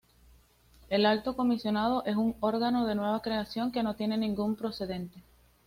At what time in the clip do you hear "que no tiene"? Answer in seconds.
3.71-4.17